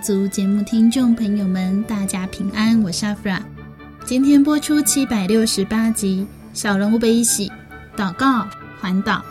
[0.00, 3.42] 族节目听众朋友们，大家平安，我是阿弗拉。
[4.06, 6.26] 今天播出七百六十八集
[6.58, 7.48] 《小人物悲喜》，
[8.00, 8.48] 祷告
[8.80, 9.22] 环岛。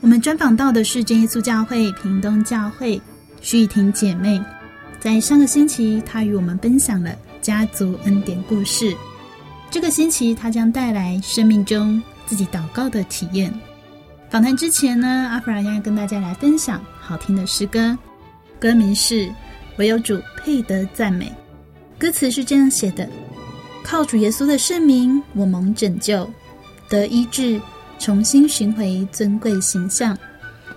[0.00, 3.00] 我们专访到的是真耶稣教会屏东教会
[3.40, 4.40] 徐以婷姐妹。
[5.00, 7.10] 在上个星期，她与我们分享了
[7.42, 8.96] 家族恩典故事。
[9.72, 13.52] 这个星期，她将带来生命中自己祷告的体验。
[14.30, 17.98] 访谈之前呢，阿弗拉要跟大家来分享好听的诗歌，
[18.60, 19.26] 歌名是
[19.80, 21.24] 《唯有主配得赞美》。
[21.98, 23.08] 歌词是这样写的：
[23.82, 26.30] 靠主耶稣的圣名，我蒙拯救，
[26.86, 27.58] 得医治，
[27.98, 30.16] 重新寻回尊贵形象。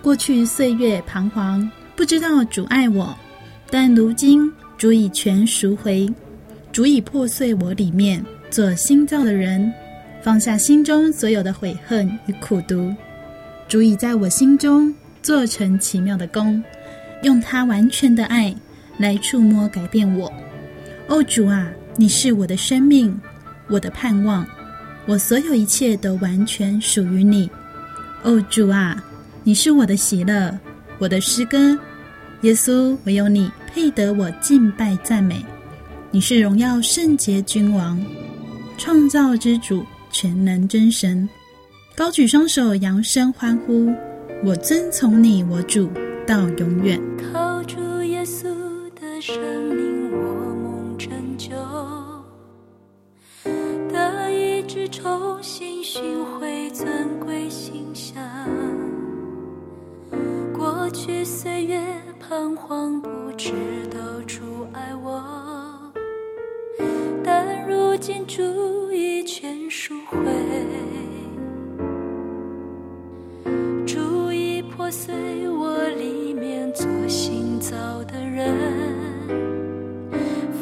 [0.00, 3.14] 过去岁月彷徨，不知道主爱我，
[3.70, 6.10] 但如今主已全赎回，
[6.72, 9.70] 主已破碎我里面做新造的人，
[10.22, 12.90] 放下心中所有的悔恨与苦毒。
[13.68, 16.64] 主已在我心中做成奇妙的工，
[17.22, 18.54] 用他完全的爱
[18.98, 20.32] 来触摸改变我。
[21.06, 23.14] 哦，主啊，你是我的生命，
[23.68, 24.46] 我的盼望，
[25.06, 27.50] 我所有一切都完全属于你。
[28.22, 29.02] 哦，主啊，
[29.42, 30.58] 你是我的喜乐，
[30.98, 31.78] 我的诗歌。
[32.42, 35.44] 耶稣，唯有你配得我敬拜赞美。
[36.10, 38.00] 你是荣耀圣洁君王，
[38.78, 41.28] 创造之主，全能真神。
[41.96, 43.92] 高举双手，扬声欢呼！
[44.44, 45.90] 我遵从你，我主，
[46.26, 47.00] 到永远。
[49.26, 49.40] 生
[49.74, 51.48] 命，我梦拯救，
[53.90, 58.22] 得医治，重新寻回尊贵形象。
[60.52, 61.82] 过去岁月
[62.20, 63.08] 彷徨，不
[63.38, 63.50] 知
[63.90, 64.42] 道主
[64.74, 65.24] 爱我，
[67.24, 68.42] 但如今主
[68.92, 70.18] 已全赎回。
[74.76, 75.14] 破碎
[75.48, 78.52] 我里面做新造的人，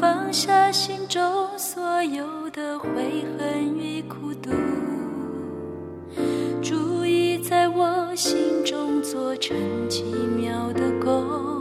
[0.03, 1.23] 放下心中
[1.57, 4.51] 所有的悔恨与苦毒，
[6.61, 9.57] 主意在我心中做成
[9.89, 10.03] 奇
[10.37, 11.52] 妙的工，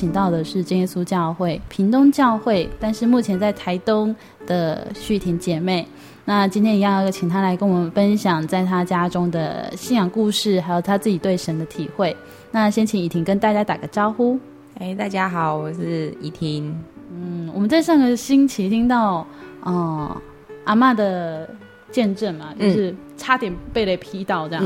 [0.00, 4.16] 请到的是真耶稣教会屏东教会，但是目前在台东
[4.46, 5.86] 的旭婷姐妹。
[6.24, 12.16] 那今天一样要请她来跟我们分享在她家中的信仰故事，还有她自己对神的体会。
[12.50, 14.40] 那先请怡婷跟大家打个招呼。
[14.78, 16.74] 哎，大家好，我是怡婷。
[17.12, 19.26] 嗯，我们在上个星期听到，
[19.64, 20.16] 哦、
[20.64, 21.46] 阿嬷的
[21.90, 24.64] 见证嘛，就是差点被雷劈到这样。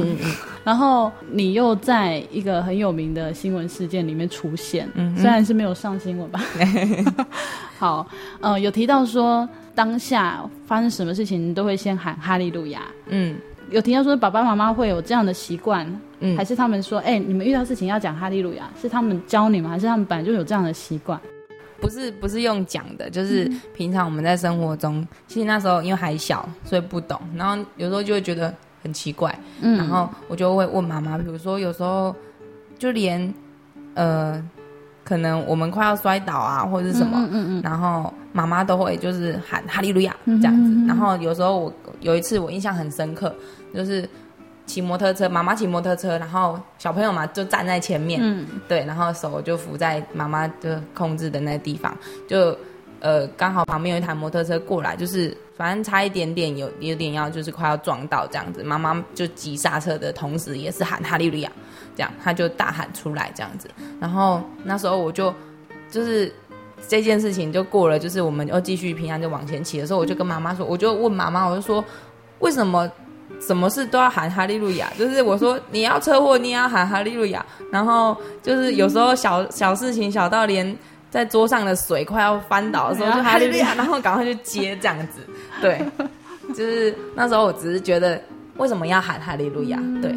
[0.63, 6.41] 然后你又在一个很有名的新闻事件里面出现，嗯嗯虽然是没有上新闻吧。
[7.79, 8.07] 好，
[8.41, 12.83] 呃，有提到说当下发生什么事情都会先喊哈利路亚。
[13.09, 13.37] 嗯
[13.71, 15.87] 有提到说爸爸妈妈会有这样的习惯，
[16.21, 21.19] 嗯，还是他们说，哎、你们遇到事情要讲哈利路亚，是他们教你们，还是他们本来就有这样的习惯？
[21.85, 28.53] 不是不是用讲的，就是平常我们在生活中，其实那时候因为还小，所以不懂，然后有时候就会觉得
[28.83, 32.17] 很奇怪，嗯，然后我就会问妈妈，比如说有时候
[32.79, 33.33] 就连
[33.93, 34.43] 呃，
[35.05, 40.41] 可能我们快要摔倒啊，或者是什么，嗯嗯嗯然后妈妈都会就是喊哈利路亚嗯。
[40.41, 40.87] 这样子。
[40.89, 43.35] 然后有时候我有一次我印象很深刻，
[43.75, 44.09] 就是
[44.67, 51.95] 骑摩托车，妈妈骑摩托车，然后小朋友嘛就站在前面，嗯对，然后手就扶在妈妈的控制的那地方，
[52.27, 52.57] 就
[53.01, 61.53] 呃刚好旁边有一台摩托车过来，就是反正差一点点有有点要就是快要撞到这样子，妈妈就急刹车的同时也是喊哈利路亚，
[61.95, 63.69] 这样他就大喊出来这样子，
[64.01, 65.33] 然后那时候我就
[65.91, 66.33] 就是
[66.89, 71.85] 这件事情就过了，就是我们又继续平安就往前骑的时候，我就跟妈妈说，我就问妈妈，我就说
[72.39, 72.91] 为什么？
[73.41, 77.45] 什么事都要喊哈利路亚，就是我说你要车祸，你也要喊哈利路亚。
[77.71, 80.77] 然后就是有时候小小事情，小到连
[81.11, 85.21] 在桌上的水快要翻倒的时候，就哈利路亚， 然后赶快去接这样子。
[85.61, 85.81] 对，
[86.55, 88.21] 就是那时候我只是觉得
[88.57, 89.79] 为什么要喊哈利路亚？
[90.01, 90.15] 对，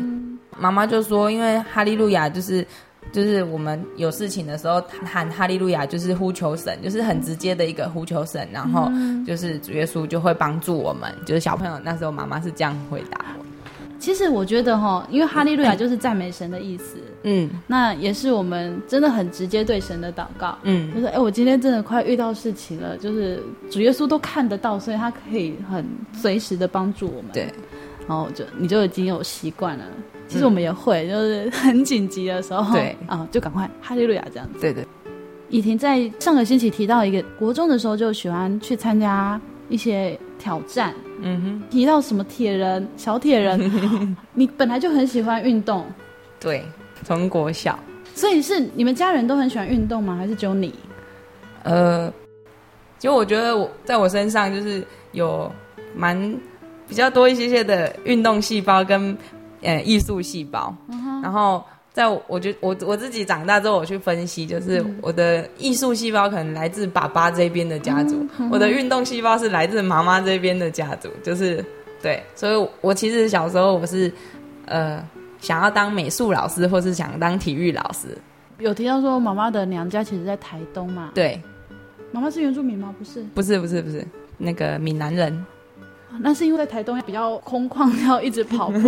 [0.58, 2.65] 妈妈就说，因为哈利路亚就是。
[3.12, 8.92] 就是我们有事情的时候喊哈利路亚，就是呼求神，就是很直接的一个呼求神，然后
[9.26, 11.12] 就是主耶稣就会帮助我们。
[11.26, 13.46] 就是小朋友那时候妈妈是这样回答我。
[14.00, 20.56] 其实我觉得哈，因为哈利路亚就是赞美神的意思，嗯那也是我们真的很直接对神的祷告。
[20.62, 25.84] 嗯就是哎，我今天真的快遇到事情了，就是主耶稣都看得到，所以他可以很
[26.14, 27.32] 随时的帮助我们。
[27.34, 27.52] 对，
[28.08, 29.86] 然后就你就已经有习惯了。
[30.27, 34.60] 其实我们也会，就是很紧急的时候，对啊，就赶快哈利路亚这样子。
[34.60, 34.86] 对对，
[35.50, 43.57] 以婷在上个星期提到一个国中的时候就喜欢去参加一些挑战，嗯哼，提到什么铁人、小铁人，
[44.36, 45.86] 你本来就很喜欢运动，
[46.41, 46.62] 对，
[47.03, 47.79] 从国小，
[48.13, 50.17] 所以是你们家人都很喜欢运动吗？
[50.17, 50.74] 还是只有你？
[51.63, 52.12] 呃，
[53.00, 55.50] 其实我觉得我在我身上就是有
[55.96, 56.17] 蛮
[56.86, 59.17] 比较多一些些的运动细胞跟。
[59.62, 71.64] 呃，艺术细胞，嗯、然后在我，我觉我我自己长大之后，我去分析，就是我的艺术细胞可能来自爸爸这边的家族，嗯、我的运动细胞是来自妈妈这边的家族，就是
[72.02, 74.12] 对，所以我其实小时候我是
[74.66, 75.04] 呃
[75.40, 78.16] 想要当美术老师，或是想当体育老师。
[78.60, 81.12] 有提到说妈妈的娘家其实在台东嘛？
[81.16, 81.42] 对，
[82.12, 82.94] 妈妈是原住民吗？
[82.98, 84.06] 不是，不是，不是，不是，
[84.38, 85.46] 那个闽南人。
[86.20, 88.80] 那是因为在台东比较空旷，要一直跑步，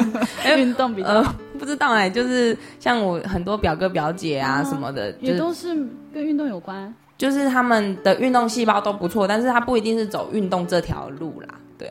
[0.56, 5.74] 运动比较、呃、不知道哎，就是像我很多表哥表姐啊什么的，也都是
[6.12, 6.92] 跟运动有关。
[7.18, 11.48] 就是他们的运动细胞都不错，但是他不一定是走运动这条路啦。
[11.78, 11.90] 对，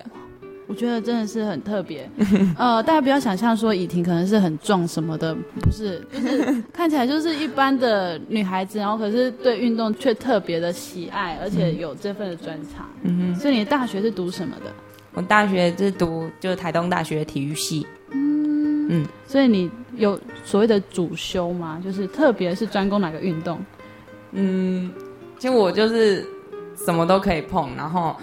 [0.67, 2.09] 我觉得真的是很特别。
[2.57, 12.89] 呃，大家不要想象说以婷可能是很壮什么的，不是，就是 看起来就是一般的女孩子，然后可是对运动却特别的喜爱，而且有这份的专长。
[13.03, 13.39] 嗯哼。
[13.39, 14.71] 所以你大学是读什么的？
[15.13, 17.85] 我大学是读就是台东大学体育系。
[18.11, 19.07] 嗯嗯。
[19.27, 21.81] 所以你有所谓的主修吗？
[21.83, 23.59] 就是特别是专攻哪个运动？
[24.31, 24.91] 嗯。
[25.37, 26.25] 其实我就是
[26.85, 28.15] 什么都可以碰，然后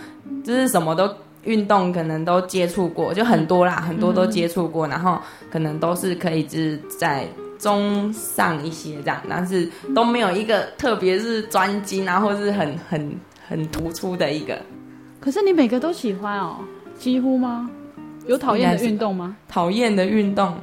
[0.42, 5.18] 就是什么都运动可能都接触过，就很多啦，很多都接触过，然后
[5.50, 7.26] 可能都是可以就是在
[7.58, 14.58] 中上一些这样，但是都没有一个特别是专精啊，或是很很很突出的一个。
[15.20, 16.56] 可是你每个都喜欢哦？
[16.99, 17.70] 几乎吗？
[18.26, 19.37] 有讨厌的运动吗？
[19.49, 20.54] 讨厌的运动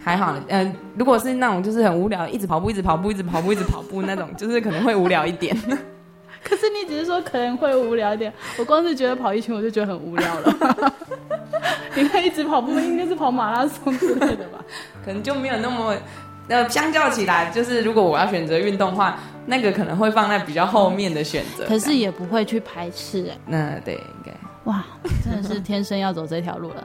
[0.00, 5.56] 还好，嗯、呃，如果是那种就是很无聊，一直跑步，一直跑步，一直跑步，一直跑步那种，就是可能会无聊一点。
[6.42, 10.94] 可是你只是说可能会无聊一点，我光是觉得跑一圈我就觉得很无聊了。
[11.94, 14.64] 你看一直跑步应该是跑马拉松之类的吧？
[15.04, 15.94] 可能就没有那么，
[16.48, 21.64] 呃，相较起来，就是如果我要选择运动的话，那个可能会放在比较后面的选择。
[21.66, 23.36] 可是也不会去排斥哎。
[23.46, 24.32] 那对，应该。
[24.64, 24.84] 哇，
[25.24, 26.84] 真的是天生要走这条路了。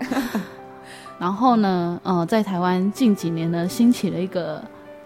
[1.19, 4.61] 然后呢，呃，在台湾近几年呢，兴起了一个。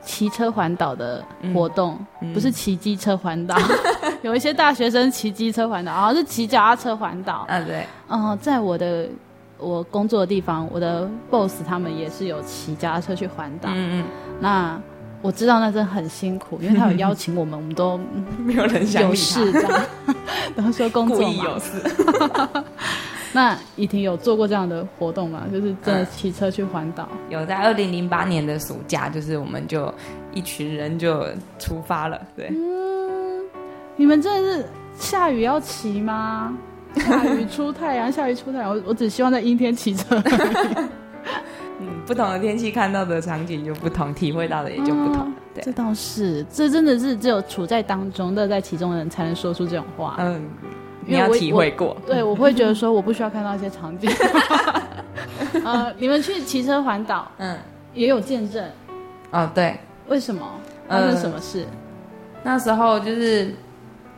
[0.08, 1.22] 骑车环岛的
[1.54, 2.00] 活动，
[2.34, 3.58] 不是骑机车环岛。
[4.24, 7.46] 有一些大学生骑机车环岛，好像是骑脚踏车环岛。
[7.50, 7.86] 嗯，对。
[8.08, 9.10] 嗯、呃，在我的
[9.58, 13.70] 我工作的地方，我的 boss 他们也是有骑脚踏车去环岛。
[13.74, 14.06] 嗯嗯。
[14.40, 14.82] 那
[15.22, 18.00] 我知道那真的很辛苦，因为他有邀请我们，我们都
[18.40, 19.04] 没有人想。
[19.04, 19.82] 有事这样，
[20.56, 21.44] 然后说工作嘛。
[21.44, 21.82] 有事。
[23.34, 25.44] 那以婷有做过这样的活动吗？
[25.52, 27.08] 就是真的骑车去环岛？
[27.12, 29.94] 嗯、有，在二零零八年的暑假，就是我们就
[30.34, 31.26] 一群人就
[31.60, 32.20] 出发了。
[32.36, 33.44] 对，嗯，
[33.96, 34.66] 你们真的是
[34.98, 36.56] 下雨要骑吗？
[36.96, 38.72] 下雨出太阳， 下雨出太阳。
[38.72, 40.22] 我我只希望在阴天骑车。
[41.80, 45.28] 嗯，不同的天气看到的场景就不同，体会到的也就不同。
[45.28, 50.16] 嗯、对，这倒是，这真的是只有处在当中、乐在其中的人才能说出这种话。
[50.20, 50.42] 嗯。
[51.08, 54.12] 你要体会过，对，我会觉得说我不需要看到一些场景。
[55.64, 57.58] 呃，你们去骑车环岛，嗯，
[57.94, 58.64] 也有见证。
[59.32, 60.46] 哦，对，为什么？
[60.88, 61.62] 发生什么事？
[61.62, 61.68] 呃，
[62.44, 63.54] 那时候就是，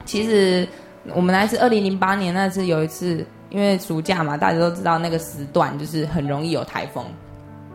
[0.06, 0.68] 其实
[1.14, 7.06] 我们那次二零零八年那次有一次，因为暑假嘛，大家都知道那个时段就是很容易有台风。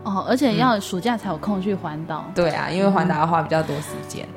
[0.03, 2.23] 哦，而且要暑假才有空去环岛。
[2.27, 2.33] 嗯。
[2.35, 4.27] 对啊，因为环岛要花比较多时间。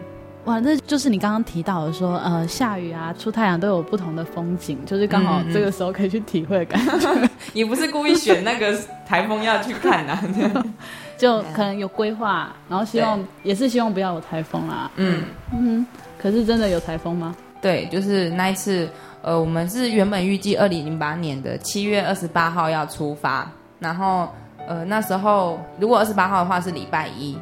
[0.44, 6.92] 哇，那就是你刚刚提到的说，呃，下雨啊，出太阳都有不同的风景，就是刚好这个时候可以去体会的感觉。
[7.10, 10.22] 嗯 嗯也不是故意选那个台风要去看啊，
[11.18, 14.90] 就可能有规划，然后希望也是希望不要有台风啦。
[14.96, 15.86] 嗯嗯，
[16.18, 17.34] 可是真的有台风吗？
[17.60, 18.88] 对，就是那一次，
[19.22, 24.28] 呃，我们是原本预计二零零八年的七月二十八号要出发，然后
[24.66, 27.36] 呃那时候如果二十八号的话是礼拜一。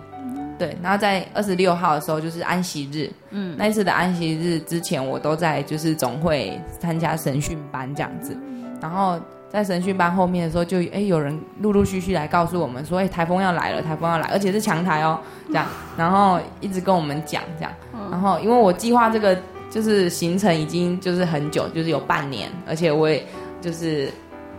[0.59, 8.37] 对，然后在二十六号的时候就是安息日，嗯，那一次的安息日之前，我都在就是总会参加神训班这样子，
[8.81, 9.21] 然后
[9.51, 17.73] 在神训班后面的时候就，就哎有人陆陆续续来告诉我们说，哎台风要来了，台风要来，而且是强台哦，这样，然后一直跟我们讲这样，
[18.11, 19.37] 然后因为我计划这个
[19.71, 23.25] 就是行程已经就是很久，就是有半年，而且我也
[23.61, 24.11] 就是。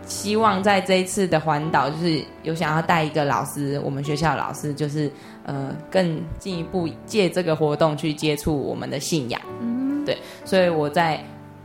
[0.06, 5.10] 希望在这一次的环岛，就是有想要带一个老师，我们学校的老师，就是
[5.48, 9.40] 呃更进一步借这个活动去接触我们的信仰。
[9.60, 11.18] 嗯，对，所以我在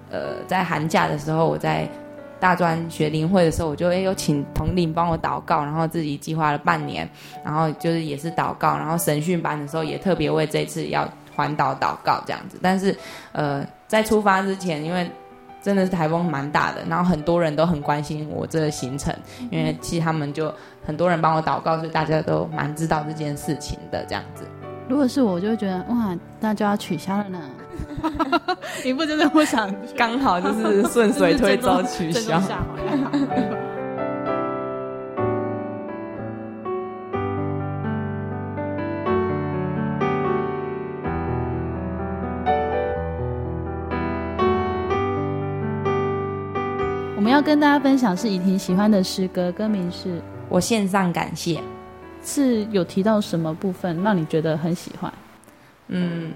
[0.10, 1.86] 呃在寒假的时候，我在
[2.40, 7.08] 大专学灵会的时候，我就哎有请统领帮我祷告，然后自己计划了半年，
[7.44, 12.58] 然后就是也是祷告，然后神训班的时候也特别为这次要环岛祷告这样子。
[12.62, 12.96] 但是
[13.34, 15.10] 呃在出发之前，因为
[15.64, 19.16] 真的是台风蛮大的，然后很多人都很关心我这个行程，
[19.50, 20.54] 因为其实他们就
[20.86, 24.44] 很多人帮我祷告，所以大家都蛮知道这件事情的这样子。
[24.90, 27.40] 如果是我，就会觉得哇，那就要取消了呢。
[28.84, 32.42] 你不真的不想 刚好就是顺水推舟取消？
[47.44, 51.62] 跟大家分享是以婷喜欢的诗歌，歌名是我献上感谢，
[52.24, 55.12] 是有提到什么部分让你觉得很喜欢？
[55.88, 56.32] 嗯，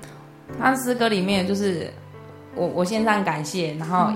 [0.59, 1.89] 他诗歌里面就是
[2.55, 4.11] 我我献上感谢，然后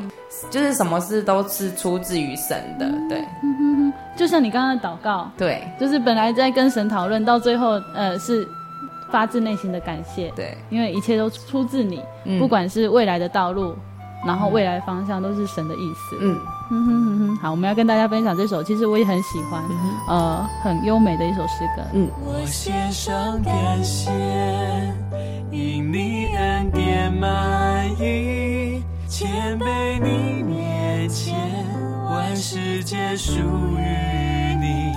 [0.50, 3.24] 就是什么事都是出自于神的，对，
[4.18, 8.46] 就像你刚刚的祷告，对，就是本来在跟神讨论，到最后呃是
[9.10, 13.74] 发自内心的感谢，对，因为一切都出自你，嗯不管是未来的道路，
[14.28, 16.38] 然后未来方向都是神的意思，嗯。
[16.72, 19.62] 哼哼哼哼，好，我们要跟大家分享这首，其实我也很喜欢，
[20.08, 21.84] 呃，很优美的一首诗歌。
[21.92, 24.10] 嗯，我献上感谢，
[25.52, 31.36] 因你恩典满溢，谦卑你面前，
[32.10, 34.94] 万事皆属于你。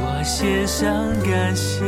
[0.00, 0.90] 我献上
[1.22, 1.84] 感谢，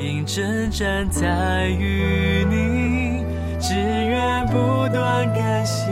[0.00, 3.26] 因征战在于你，
[3.60, 5.90] 只愿不断感谢。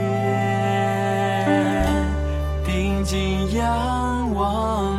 [3.53, 4.98] 仰望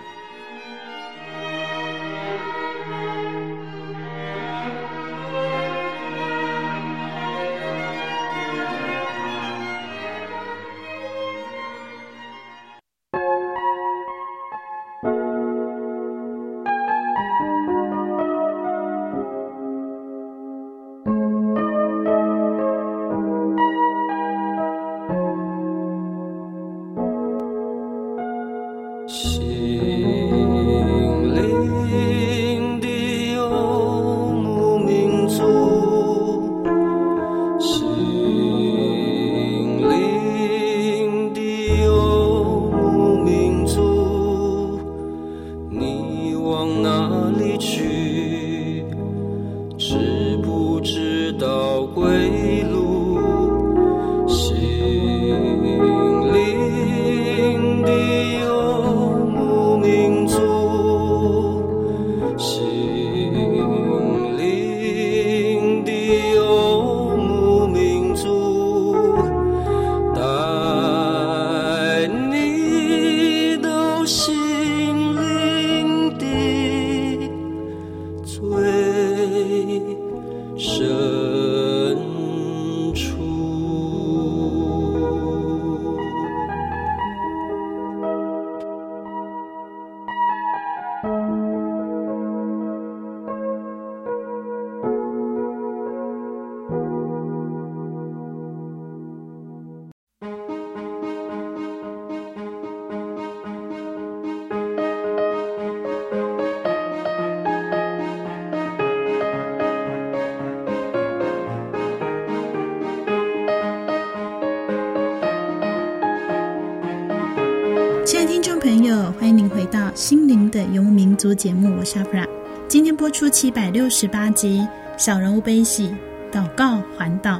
[121.41, 122.23] 节目，我是阿弗拉。
[122.67, 124.59] 今天播出七百六十八集
[124.95, 125.91] 《小人物悲喜
[126.31, 127.37] 祷告环岛》。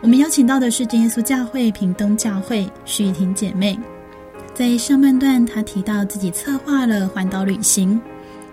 [0.00, 3.78] 我们邀请到的是真耶稣教会屏东教会徐雨婷姐妹。
[4.54, 8.00] 在上半段，她提到自己策划了环岛旅行，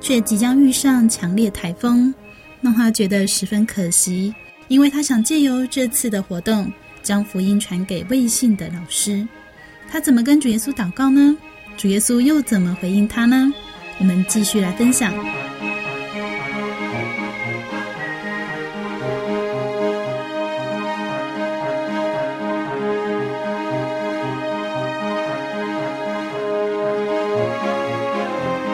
[0.02, 2.14] 却即将遇上强烈台风，
[2.60, 4.36] 让她觉得十分可惜。
[4.68, 6.70] 因为她想借由这次的活动，
[7.02, 9.26] 将福音传给未信的老师。
[9.90, 11.38] 她怎么跟主耶稣祷告呢？
[11.78, 13.54] 主耶稣又怎么回应她呢？
[14.02, 15.14] 我们继续来分享。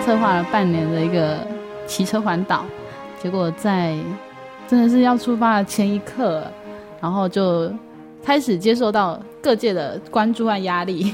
[0.05, 1.45] 策划了半年的一个
[1.85, 2.63] 骑车环岛，
[3.21, 3.97] 结果在
[4.65, 6.49] 真的是要出发的前一刻，
[7.01, 7.69] 然后就
[8.23, 11.13] 开始接受到各界的关注和压力。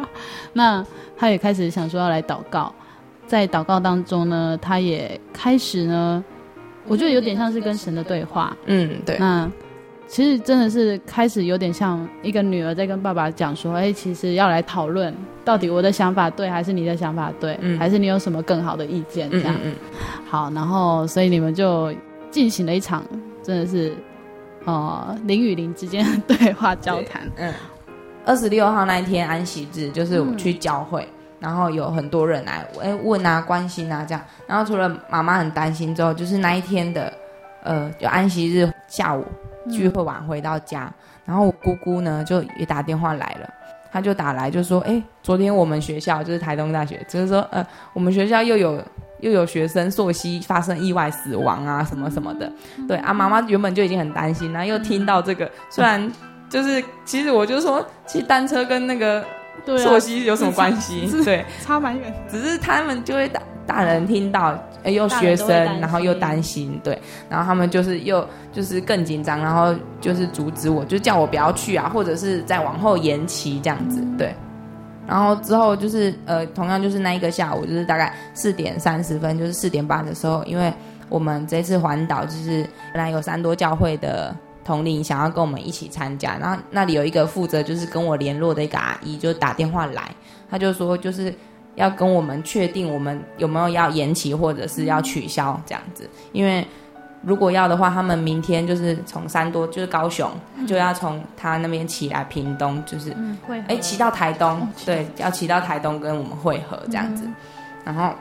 [0.54, 0.82] 那
[1.14, 2.74] 他也开始想说要来祷告。
[3.30, 6.24] 在祷告当中呢，他也开始呢，
[6.88, 8.56] 我觉得有点像是跟神的对话。
[8.66, 9.16] 嗯，对。
[9.20, 9.48] 那
[10.08, 15.14] 其实真的是开始有点像一个女儿在跟爸爸讲说：“哎，其实要来讨论，
[15.44, 19.54] 到底我的想法对还是你的想法对，嗯、还是你有什么更好的意见？”这样。
[19.62, 19.98] 嗯，嗯，嗯。
[20.28, 21.94] 好，然后所以你们就
[22.32, 23.04] 进行了一场
[23.44, 23.94] 真的是，
[24.64, 27.22] 呃，灵与灵之间的对话交谈。
[27.36, 27.54] 嗯。
[28.26, 31.06] 二十六号那一天安息日，就是我们去教会。
[31.40, 37.10] 嗯然后有很多人来哎问啊关心啊这样，然后除了妈妈很担心之后，就是那一天的，
[37.62, 39.24] 呃，就安息日下午
[39.70, 40.92] 聚会晚回到家，嗯、
[41.24, 43.48] 然后我姑姑呢就也打电话来了，
[43.90, 48.78] 她就打来就说，哎，昨天我们学校就是台东大学，就是说呃我们学校又有
[49.20, 52.52] 又有学生溯溪发生意外死亡啊什么什么的，
[52.86, 56.12] 对啊妈妈原本就已经很担心，然后又听到这个，虽然
[56.50, 59.24] 就是其实我就说骑单车跟那个。
[59.64, 61.08] 对啊，溯溪有什么关系？
[61.24, 62.12] 对，差蛮远。
[62.30, 65.48] 只是他们就会大大人听到，哎，又学生，
[65.80, 74.34] 然后又担心，对，然后他们就是又就是更紧张，然后就是阻止我，就叫我不要去啊，或者是再往后延期这样子，对。
[75.06, 80.72] 然后之后就是呃，同样就是那一个下午，就是大概四点三十分，就是四点半的时候，因为
[81.08, 84.34] 我们这次环岛就是本来有三多教会的。
[84.62, 90.14] 同龄想要跟我们一起参加，然后那里有一个负责就是跟我联络的一个阿姨，就打电话来，
[90.50, 91.34] 他就说就是
[91.76, 96.64] 要跟我们确定我们有没有要延期或者是要取消这样子，因为
[97.22, 100.30] 如果要的话，他们明天就是从三多就是高雄
[100.66, 103.16] 就要从他那边骑来屏东，就是
[103.48, 107.26] 会哎骑到台东，对，要骑到台东跟我们会合这样子，
[107.84, 108.12] 然后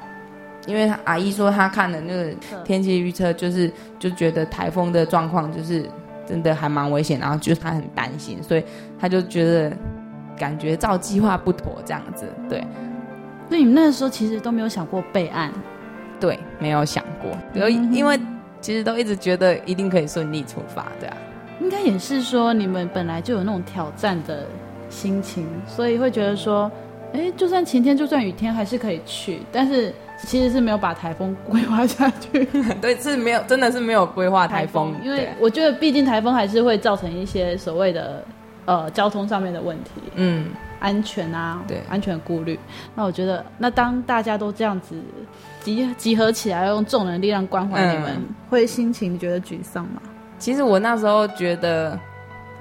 [0.66, 2.32] 因为阿姨说她看了那个
[2.64, 5.90] 天气预测，就是就觉得台风的状况就是。
[6.30, 8.64] 真的还蛮危险，然后就是他很担心，所以
[9.00, 9.76] 他就觉得
[10.38, 12.64] 感觉照计划不妥这样子，对。
[13.50, 15.52] 所以你们那个时候其实都没有想过备案，
[16.20, 18.20] 对，没有想过，因因为
[18.62, 21.18] 其实都一直觉得一定可以顺利出发，对啊。
[21.60, 24.46] 应该也是说你们本来就有那种挑战的
[24.88, 26.72] 心情，所以会觉得说，
[27.12, 29.92] 哎，就算晴天，就算雨天，还是可以去，但是。
[30.26, 32.46] 其实是没有把台风规划下去，
[32.82, 38.24] 对，是没有，真的是没有规划台风，因为我觉得毕竟台风还是会造成一些所谓的
[38.66, 39.92] 呃交通上面的问题。
[40.16, 42.60] 嗯，安全啊，对安全顾虑。
[42.96, 45.02] 那我觉得，那当大家都这样子
[45.62, 50.02] 集集合起来，用众人的力量关怀你们，嗯会心情觉得沮丧吗？
[50.38, 51.98] 其实我那时候觉得，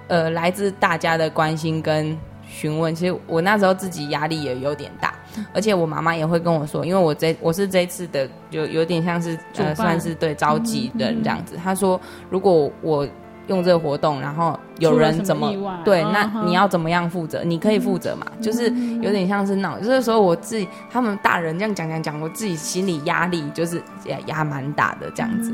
[0.09, 2.17] 呃，来自大家的关心跟
[2.47, 5.15] 询问，其实我那时候自己压力也有点大，
[5.53, 11.57] 而且我妈妈也会跟我说，因为我这我是这一次的，就有点像是呃，算是对召集人这样子。
[11.57, 13.07] 她说，如果我
[13.47, 15.53] 用这个活动，然后有人怎么
[15.85, 17.43] 对，嗯那你要怎么样负责？
[17.45, 18.27] 你可以负责嘛？
[18.41, 18.71] 就是
[19.01, 25.53] 有点像是那种，就是说我自己他们大人这样讲讲讲，我自己心理压力就是也压蛮大的这样子，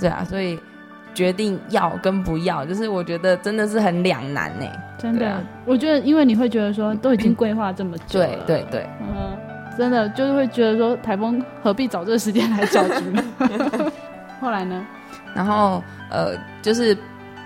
[0.00, 0.58] 对啊，所以。
[1.16, 4.66] 决定要跟不要，就是我觉得真的是很两难呢。
[4.98, 9.34] 真的，啊我觉得，因为你会觉得说，都已经规划这么久了，对对对，嗯，
[9.78, 13.24] 真的就是会觉得说，台风何必找这个时间来搅局呢？
[14.40, 14.86] 后来呢？
[15.34, 16.96] 然后呃，就是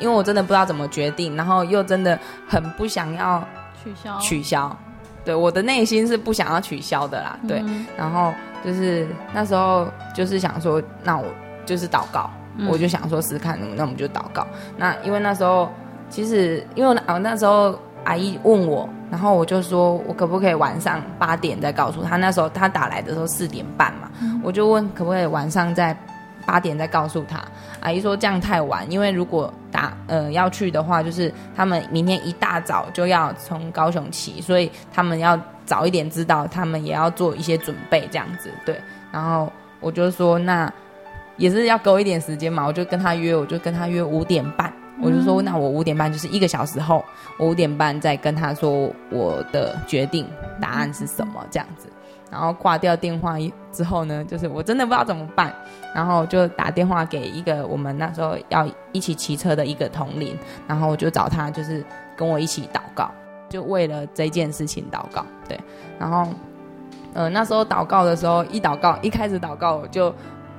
[0.01, 3.47] 因为我真的不知道怎么决定，然后又真的很不想要
[3.83, 4.77] 取消，取消，
[5.25, 7.61] 对，我的内心是不想要取消的啦，对。
[7.65, 8.33] 嗯然后
[8.65, 11.25] 就是那时候就是想说，那我
[11.65, 12.29] 就是祷告。
[12.61, 14.47] 嗯我就想说试试看，那我们就祷告。
[14.77, 15.69] 那因为那时候
[16.11, 22.17] 其实因为那那时候阿姨问我，然后我就说我可不可以晚上八点再告诉他。
[22.17, 25.97] 那时候他打来的时候四点半嘛，嗯我就问可不可以晚上再
[26.45, 27.41] 八点再告诉他。
[27.81, 38.51] 阿姨说这样太晚，因为如果打呃要去的话，就是他们明天一大早就要从高雄起，所以他们要早一点知道，他们也要做一些准备这样子。
[38.67, 38.79] 对，
[39.11, 40.71] 然后我就说那。
[41.41, 47.03] 也是要给我一点时间嘛，我就跟他约，我就跟他约五点半，我就说那我五点半就是一个小时后，
[47.39, 50.29] 我五点半再跟他说我的决定
[50.61, 51.43] 答案是什么？
[51.51, 51.89] 这样子，
[52.31, 53.37] 然后挂掉电话
[53.73, 55.51] 之后呢，就是我真的不知道怎么办，
[55.95, 61.83] 然后就打电话给一个我们那时候要一起骑车的一个同龄，然后我就找他就是
[62.15, 63.11] 跟我一起祷告，
[63.49, 65.59] 就为了这件事情祷告，对，
[65.99, 66.29] 然后
[67.15, 70.15] 呃那时候祷告的时候一祷告一开始祷告我就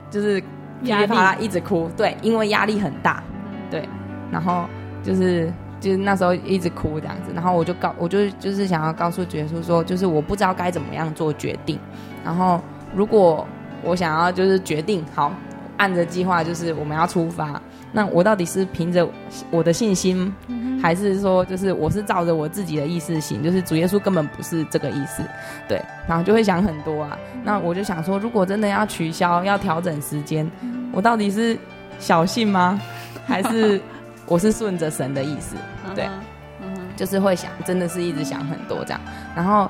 [0.10, 0.44] 就是。
[0.84, 3.24] 噼里啪啦一直哭，对，因为压力很大，
[3.70, 3.88] 对，
[4.32, 4.66] 然后
[5.04, 11.80] 就是就是那时候一直哭这样子，然后我就告，我就就是想要告诉觉叔说，就是我不知道该怎么样做决定，
[12.24, 12.62] 然后
[12.94, 13.48] 如果
[13.84, 15.32] 我想要就是决定好，
[15.78, 17.62] 按着计划就是我们要出发，
[17.92, 19.08] 那我到底是凭着
[19.50, 20.34] 我的信心，
[20.82, 23.44] 还是说就是我是照着我自己的意思行？
[23.44, 25.24] 就是主耶稣根本不是这个意思，
[25.68, 30.50] 对，然后就会想很多啊，那我就想说，如果真的要取消，要调整时间。
[30.94, 31.58] 我到底是
[32.00, 32.80] 小信吗？
[33.28, 33.80] 还是
[34.26, 35.56] 我是顺着神的意思？
[35.94, 36.10] 对，
[36.96, 39.02] 就是会想，真的是一直想很多这样。
[39.36, 39.70] 然后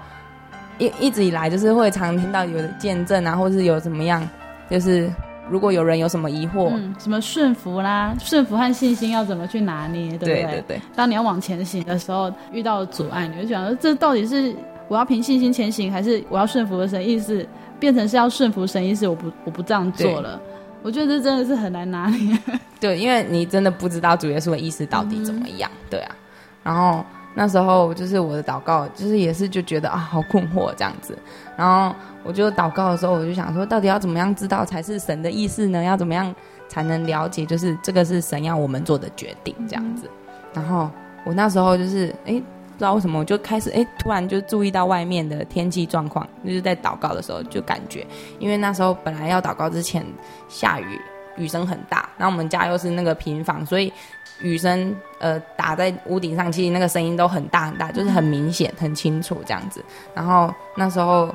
[0.78, 4.28] 一一直以来就是会常听到有的见证啊，或是有怎么样，
[4.70, 5.12] 就是
[5.52, 10.44] 如果有人有什么疑惑，嗯、什么顺服啦，顺服和信心要怎么去拿捏，对不对？
[10.44, 10.82] 对对对。
[10.96, 14.56] 当你要往前行的时候，遇到阻碍，你会想说，这到底是
[14.88, 17.46] 我要凭信心前行，还是我要顺服的神意思？
[17.80, 20.40] 变成是要顺服神意思，我不我不这样做了。
[20.84, 22.38] 我觉得这真的是很难拿捏，
[22.80, 26.16] 对，因为你真的不知道主耶稣的意思到底怎么样，嗯、对啊。
[26.64, 31.17] 然后那时候就是我的祷告，就是也是就觉得啊，好困惑这样子。
[31.56, 35.84] 然后我就祷告的时候，我就想说，到底要怎么样知道才是神的意思呢？
[35.84, 36.34] 要怎么样
[36.67, 40.10] 才能了解，就是这个是神要我们做的决定这样子。
[40.54, 40.89] 然后
[41.26, 42.41] 我那时候就是哎。
[42.72, 48.04] 不知道为什么，我就开始哎，突然就注意到外面的天气状况，就是在祷告的时候就感觉，
[48.39, 50.04] 因为那时候本来要祷告之前
[50.50, 51.00] 下雨，
[51.38, 53.94] 雨声很大，然后我们家又是那个平房，所以
[54.42, 59.84] 雨声呃打在屋顶上，其实那个声音都很大很大，就是很明显很清楚这样子。
[60.14, 61.34] 然后那时候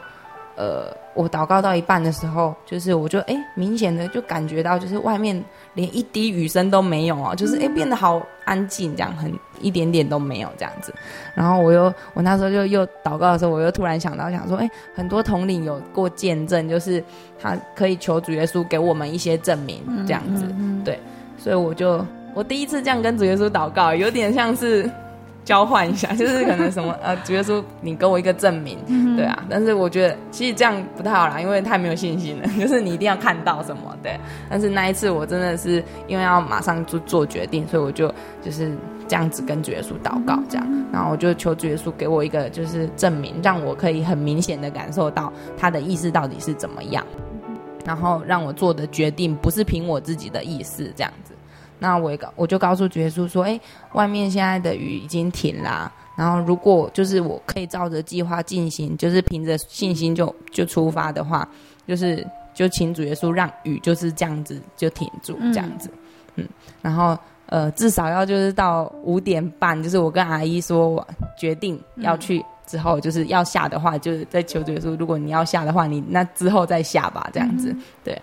[0.57, 5.42] 呃，我祷告到一半的时候，就是我就哎明显的就感觉到，就是外面
[5.75, 10.95] 连一滴雨声都没有哦，就是哎变得好安静，这样很一点点都没有这样子。
[11.35, 17.05] 然后我又，我那时候就又祷告的时候，我又突然想到，想说，哎，很多统领有过见证，就是
[17.38, 20.99] 他可以求主耶稣给我们一些证明，这样子，嗯嗯嗯、对。
[21.38, 21.99] 所以我就，
[22.37, 24.88] 我第一次这样跟主耶稣祷告，有点像是
[25.42, 28.77] 交换一下， 就是可能什么，呃，主耶稣，你给我一个证明，
[29.16, 29.42] 对啊。
[29.49, 34.20] 但是我觉得其实这样不太好啦，因为太没有信心了， 就是你一定要看到什么，对。
[34.51, 38.70] 但是那一次我真的是因为要马上就做决定，所以我就就是。
[39.09, 47.07] 这样子跟主耶稣祷告，这样，然后我就求主耶稣给我一个就是证明，让我可以很明显的感受到他的意思到底是怎么样，
[47.85, 51.35] 然后让我做的决定不是凭我自己的意思这样子。
[51.78, 53.60] 那我也告，我就告诉主耶稣说，哎，
[53.92, 61.48] 外面现在的雨已经停啦，然后如果就是我可以照着计划进行，就是凭着信心就就出发的话，
[61.86, 65.90] 就是就请主耶稣让雨就是这样子就停住这样子，
[66.34, 66.48] 嗯，嗯，
[66.82, 67.18] 然后。
[67.48, 71.08] 呃，至少要就是到五点半，就是我跟阿姨说，我
[71.38, 77.70] 决定要去之后就是要下的话，就是在求主耶稣，如果你要下的话，你那之后再下吧，这样子。
[77.70, 78.20] 嗯、对。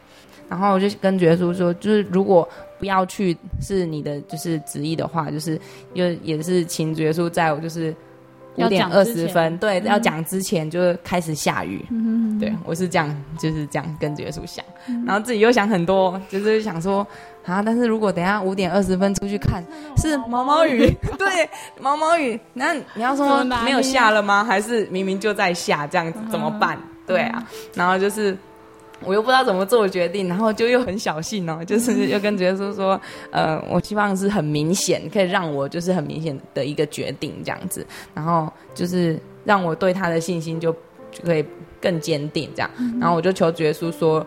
[0.49, 2.47] 然后我就跟主耶稣说，就是如果
[2.79, 5.59] 不要去是你的就是旨意的话，就是
[5.93, 7.95] 又也是请觉叔在我就是。
[8.55, 11.83] 五点二十分，对，嗯、要讲之前就开始下雨。
[11.89, 16.99] 嗯、对，我是这样，就是这样跟觉叔想，嗯、然后自己又想很多，就是想说
[17.45, 19.63] 啊，但是如果等下五点二十分出去看
[19.97, 21.49] 是毛毛雨， 对，
[21.81, 24.43] 毛毛雨，那你要说没有下了吗？
[24.43, 26.77] 还是明明就在下，这样子怎么办？
[26.77, 28.37] 嗯、对啊，然后就是。
[29.05, 32.99] 我又不知道怎么做决定，然后就又很小心哦， 就是又跟耶稣说，
[33.31, 40.71] 呃，我希望是很明显，可以让我就是很明显的一个决定这样子，然后就是让我对他的信心就
[41.11, 41.45] 就可以
[41.81, 44.25] 更坚定这样，然后我就求耶稣说，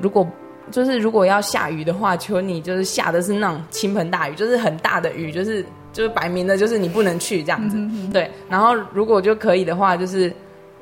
[0.00, 0.26] 如果
[0.70, 7.76] 就是如果要下雨的话，求你就是下的是那种倾盆大雨，就是很大的雨，就是就是摆明的就是你不能去这样子，
[8.12, 10.32] 对，然后如果就可以的话，就是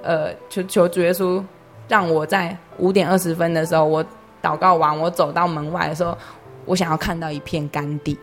[0.02, 1.42] 呃，求求主耶稣。
[1.90, 4.02] 让我在五点二十分的时候，我
[4.40, 6.16] 祷告完，我走到门外的时候，
[6.64, 8.16] 我想要看到一片干地。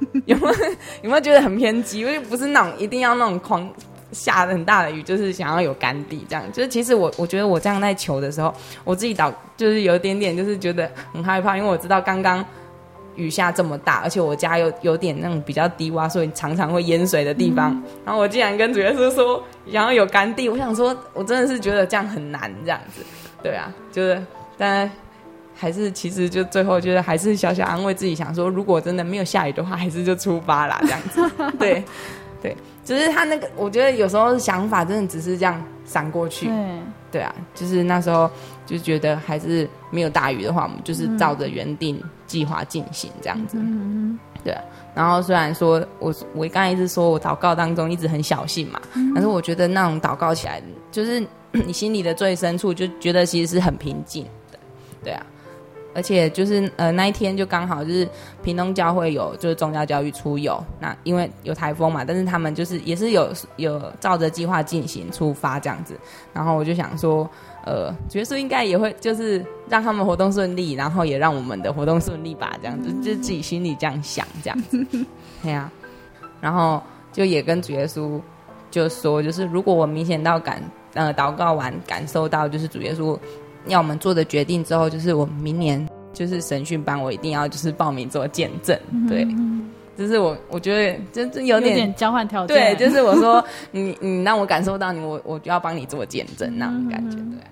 [0.26, 0.54] 有没有
[1.02, 2.00] 有没有觉得很偏激？
[2.00, 3.70] 因为不是那种一定要那种狂
[4.12, 6.44] 下很大的雨，就是想要有干地这样。
[6.52, 12.44] 就是其实我我觉得我这样在求的时候，我自己祷就是有一点点就是觉得很害怕，因为我知道刚刚
[13.16, 17.72] 雨下这么大，而且我家有有点那种比较低洼，所以常常会淹水的地方。
[17.72, 23.02] 嗯、然后我竟然跟主耶稣说想要有干地，我想说，我真的是觉得这样很难，这样子，
[23.42, 24.22] 对啊，就是，
[24.58, 24.90] 但
[25.54, 31.84] 还是其实就最后就是还是小小安慰自己，想说如果真的没有下雨的话，还是就出发啦，这样子， 对，
[32.42, 36.80] 对，只、就是他那个，我觉得有时候想法真的只是这样闪过去，对，
[37.12, 38.28] 对啊，就是那时候
[38.66, 41.96] 就觉得还是没有大雨的话，我们就是照着原定。
[41.96, 44.60] 嗯计划进行这样子，嗯、对、啊。
[44.94, 54.58] 然后虽然说我我刚才一直说我祷告当中一直很小心嘛，嗯、但是我觉得那种祷告起来，就是你心里的最深处就觉得其实是很平静的，
[55.04, 55.24] 对啊。
[55.94, 58.08] 而且就是呃那一天就刚好就是
[58.42, 65.98] 屏东教会有就是宗教教育出游，那因为有台风嘛，但是他们就是也是有有照着计划进行出发这样子，
[66.32, 67.28] 然后我就想说。
[67.66, 74.86] 呃，耶稣应该也会就是让他们活动顺利，然后也让我们的活动顺利吧，这样子，就自己心里这样想，这样子，
[75.42, 75.72] 对啊。
[76.42, 78.20] 然后就也跟主耶稣
[78.70, 83.18] 就说，就是如果我明显到感呃祷告完感受到，就是主耶稣
[83.66, 89.26] 要我们做的决定之后，就是我们明年就是审讯班，我一定要就是报名做见证，对，
[89.96, 97.50] 就是我我觉得这这有点，有点交换条件，对，就是我说 你你让我感受到你，我我就要帮你做见证那种感觉，对啊。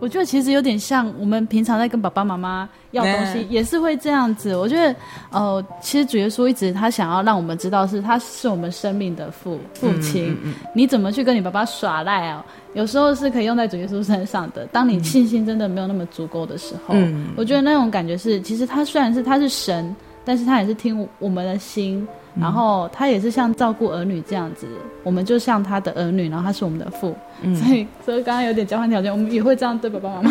[0.00, 4.56] 我觉得其实有点像我们平常在跟爸爸妈妈要东西，也是会这样子。
[4.56, 4.96] 我觉得，
[5.30, 10.32] 呃，其实主耶稣一直他想要让我们知道是他是我们生命的父父亲。
[10.32, 12.42] 嗯嗯嗯、你怎么去跟你爸爸耍赖哦？
[12.74, 14.64] 有时候是可以用在主耶稣身上的。
[14.72, 22.06] 当你信心真的没有那么足够的时候，嗯、我觉得那种感觉是，其实他虽然是他是神，但是他也是听我们的心。
[22.40, 24.64] 然后他也是像照顾儿女这样子，
[25.02, 30.30] 我们就像他的儿女，然后他是我们的父，嗯、所以所以刚刚有点交换条件，我们也会这样对爸爸妈妈。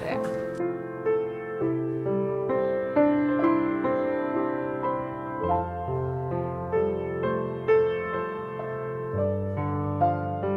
[0.00, 0.18] 对。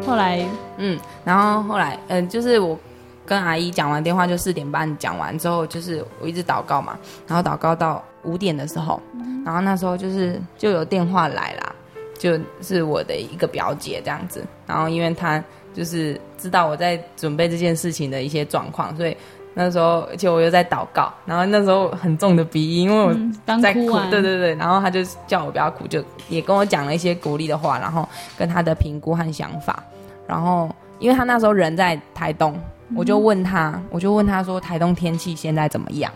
[0.03, 0.43] 后来，
[0.77, 2.77] 嗯，然后后来，嗯，就是我
[3.25, 8.03] 跟阿姨讲完电话，就四点半讲完之后，就是我一直祷告嘛，然后祷告到。
[8.23, 9.01] 五点的时候，
[9.43, 11.73] 然后那时候就是就有电话来啦，
[12.19, 19.17] 就是我的一个表姐这样子，然后因为她就是知道我在准备这件事情的一些状况，所以
[19.55, 29.83] 那时候而且我又在祷告，然后那时候很重的鼻音，因为我在哭，嗯、对对对，然后她就叫我不要哭，就也跟我讲了一些鼓励的话，然后跟他的评估和想法，
[30.27, 30.69] 然后
[30.99, 32.55] 因为他那时候人在台东，
[32.95, 36.11] 我就问他，我就问他说台东天气现在怎么样？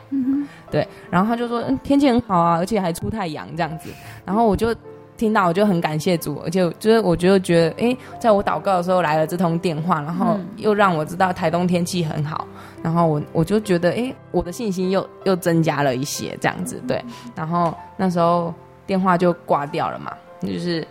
[0.71, 3.89] 对，然后他就说，嗯，天气很好啊，而且还出太阳这样子。
[4.25, 4.75] 然后我就
[5.15, 12.45] 听到，我就很感谢主，而且就是我就觉得，哎，在我祷告的时候来了这通电话，然后又让我知道台东天气很好，
[12.83, 16.81] 然后我我就觉得，哎，我的信心又又增加了一些这样子。
[16.87, 17.01] 对，
[17.35, 18.53] 然后那时候
[18.85, 20.11] 电话就挂掉了嘛，
[20.41, 20.85] 就是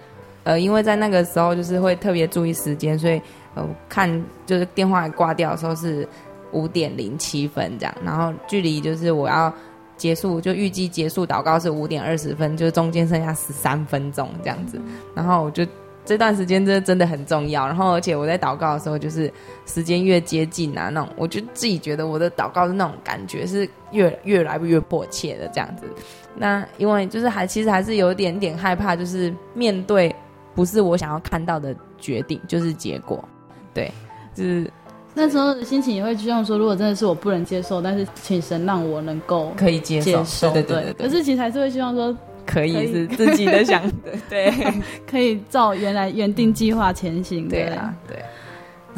[0.45, 3.20] 呃，因为在那个时候就是会特别注意时间，所以
[3.55, 6.09] 呃，看就是电话挂掉的时候是。
[6.52, 9.52] 五点零七分这样，然后距离就是我要
[9.96, 14.80] 结束，就预计结束祷告是五点二十分，就中间剩下十三分钟这样子。
[15.16, 15.66] 然后我就
[16.05, 17.66] 这段时间真的真的很重要。
[17.66, 19.28] 然后而且我在祷告的时候，就是
[19.66, 25.88] 时间越接近啊，那种我就自己觉得我的祷告的那种感觉是越越来越迫切的这样子。
[26.36, 30.14] 那因为就是还其实还是有一点点害怕，就是面对
[30.55, 33.28] 不是我想要看到的决定，就是结果，
[33.75, 33.93] 对，
[34.35, 34.70] 就是
[35.12, 41.07] 那时候的心情也会希望说，如果真的是我不能接受，但是请神让我能够可以接受，对对对，对，对。
[41.07, 42.16] 可是其实还是会希望说，
[42.47, 44.53] 可以是自己的想 的，对，
[45.11, 48.16] 可以照原来原定计划前行，对啊，对。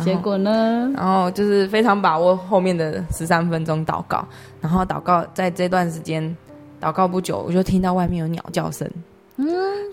[0.04, 0.92] 结果呢？
[0.94, 4.28] 然后就是非常把握后面的十三分钟祷告，
[4.60, 6.36] 然后祷告在这段时间
[6.78, 8.86] 祷告不久，我就听到外面有鸟叫声。
[9.36, 9.46] 嗯，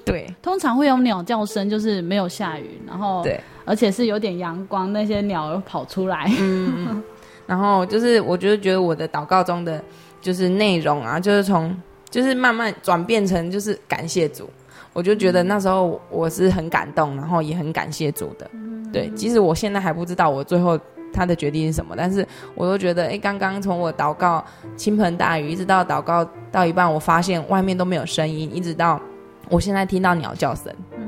[0.03, 6.31] 对，通常会有鸟叫声，就是没有下雨，然后对，而且是有点阳光，那些鸟儿跑出来。
[6.39, 7.01] 嗯，
[7.47, 9.83] 然后就是我就是觉得我的祷告中的
[10.21, 11.75] 就是内容啊，就是从
[12.09, 14.49] 就是慢慢转变成就是感谢主，
[14.93, 18.49] 我就觉得那时候我是很感动，然后也很感谢主的。
[18.91, 20.79] 对，即使我现在还不知道我最后
[21.11, 24.43] 他的决定是什么，但是我都觉得，哎，刚刚从我祷告
[24.77, 29.01] 倾盆大雨，一直到祷告到一半，我发现外面都没有声音，一直到
[29.49, 30.99] 我现在听到鸟叫声，对，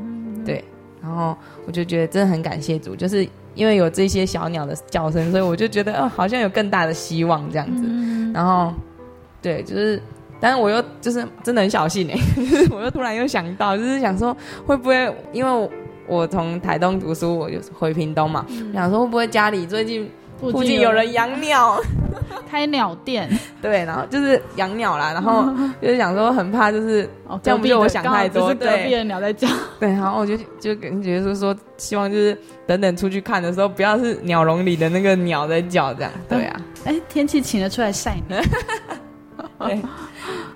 [1.06, 1.38] 然后
[1.68, 7.84] 我就觉得真的很感谢主，就是因为有这些小鸟的叫声，所以我就觉得，哦，好像有更大的希望这样子，
[8.34, 8.74] 然后，
[9.42, 10.02] 对，就是，
[10.40, 12.18] 但是我又就是真的很小心哎，
[12.72, 14.36] 我又突然又想到，就是想说
[14.66, 15.70] 会不会因为。
[16.08, 20.08] 我从台东读书，我就回屏东嘛，嗯、想说会不会家里最近
[20.40, 21.80] 附近有人养鸟，
[22.50, 23.30] 开鸟店，
[23.62, 25.46] 对，然后就是养鸟啦，然后
[25.82, 27.10] 就是想说很怕，就是
[27.42, 29.48] 这样不就我想太多，对，隔壁的鸟在叫，
[29.80, 38.38] 对，然后我就就感觉说说，希望就是等等出去看的时候，不要是鸟笼里的那个鸟在叫这样，对啊，哎、欸，天气晴了出来晒呢，
[39.60, 39.82] 对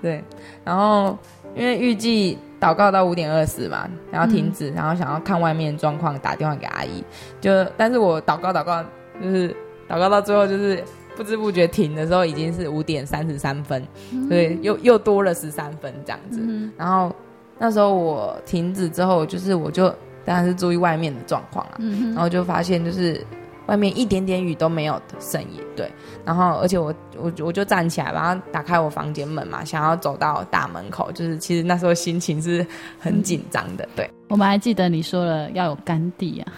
[0.02, 0.24] 对，
[0.64, 1.16] 然后
[1.54, 2.38] 因为预计。
[2.60, 7.02] 祷告到五点二十嘛，然后停止，嗯、然后想要看外面状况，打电话给阿姨。
[7.40, 8.84] 就，但是我祷告祷告，
[9.18, 9.56] 就是
[9.90, 10.82] 祷告到最后，就是
[11.16, 16.38] 不知不觉停的时候，已经是五点三十三分，嗯、所以又又多了十三分这样子。
[16.40, 17.14] 嗯、然后
[17.58, 19.88] 那时候我停止之后，就是我就
[20.24, 23.20] 当然是注意外面的状况啊，嗯、然后就发现就是。
[23.66, 25.90] 外面一点点雨都没有的声音，对，
[26.24, 32.66] 然后而且我我我就站起来，然后打开我房间门嘛，想要走到大门口，就是其实那时候心情是
[32.98, 34.10] 很紧张的，对。
[34.28, 36.52] 我们还记得你说了要有甘地啊，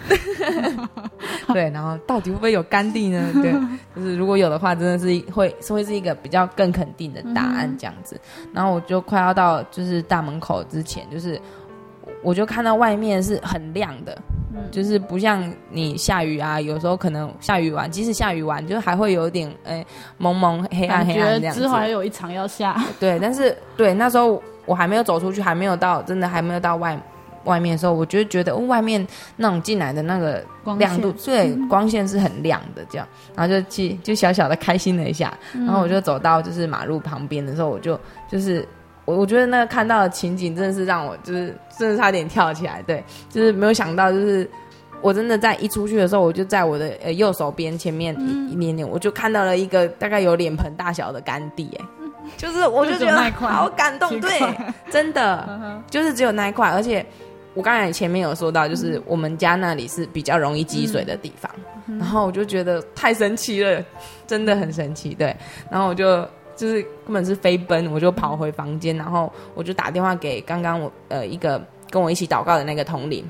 [1.53, 3.23] 对，然后到底会不会有甘地呢？
[3.33, 3.51] 对，
[3.95, 8.19] 就是如果有的话，真的是会是会是一个比较更肯定的答案这样子。
[8.53, 11.41] 然后我就快要到就是大门口之前，就是
[12.21, 14.15] 我就看到外面是很亮的。
[14.71, 19.87] 就是不像你下雨啊，有时候可能下雨完，即使下雨完，就还会有点哎、欸、
[20.17, 21.61] 蒙蒙黑暗黑暗这样子。
[21.61, 22.81] 之后还有一场要下。
[22.99, 26.99] 对，但是对那时候我还没有走出去，还没有到真的还没有到外
[27.45, 30.43] 外面的时候，我就觉得、哦、外面那种进来的那个
[30.77, 37.99] 亮度，对，光线是很亮的这样，然后就去就小小的开心了一下，然后我就走到就是马路旁边的时候，我就
[38.29, 38.67] 就是。
[39.05, 44.49] 我我觉得那个看到的情景真的是让我就是真的差点跳起来，对，就是没有想到，就是
[45.01, 48.15] 我真的在一出去的时候，我就在我的呃右手边前面
[48.49, 51.85] 一点点，嗯、我就看到了一个大概有脸盆大小的干地，哎，
[52.37, 54.39] 就是我就觉得好感动，对，
[54.89, 57.05] 真的就是只有那一块，而且
[57.53, 61.51] 我刚才前面有说到，就是我们家那里是比较容易积水的地方，
[61.87, 63.83] 嗯、然后我就觉得太神奇了，
[64.25, 65.35] 真的很神奇，对，
[65.69, 66.25] 然后我就。
[66.55, 73.25] 就是根本是飞奔，我就跑回房间，然后我就打电话给刚刚我呃一个跟我一起祷告的那个同龄。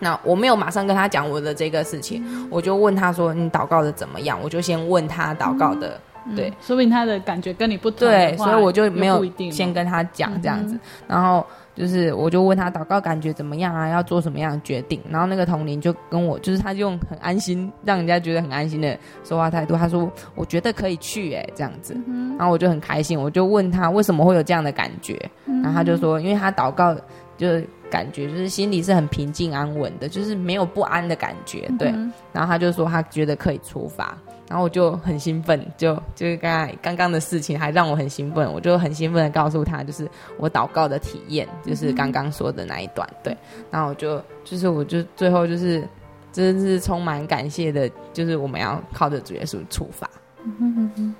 [0.00, 8.08] 那我没有马上跟他讲我的这个事情，嗯、我就问他说：“你祷告的怎么样？”我就先问他祷告的，嗯、对，说明他的感觉跟你不同。
[8.08, 11.46] 对，所以我就没有先跟他讲这样子，嗯、然后。
[11.74, 13.88] 就是，我就问他祷告感觉怎么样啊？
[13.88, 15.00] 要做什么样的决定？
[15.08, 19.74] 然后那个同龄就跟我，就是他就用很安心，让人家觉得很安心的说话态度。
[19.74, 21.96] 他说：“我觉得可以去，哎，这样子。”
[22.38, 25.18] 然后我就很开心，我就问他为什么会有这样的感觉？
[25.46, 26.94] 然后他就说：“因为他祷告，
[27.42, 31.88] 就是感觉就是心里是很平静安稳的，就是没有不安的感觉。”对。
[32.32, 34.16] 然后他就说他觉得可以出发。
[34.48, 43.36] 然后我就很兴奋，就就是刚刚刚刚的事情还让我很兴奋，我就很兴奋的告诉他，就是我祷告的体验，就是刚刚说的那一段，对。
[43.70, 45.82] 然后我就就是我就最后就是
[46.30, 50.08] 真的是充满感谢的，就是我们要靠着主耶稣出发。
[50.44, 51.14] 嗯哼哼。